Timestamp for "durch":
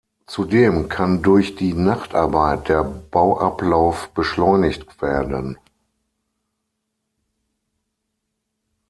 1.21-1.53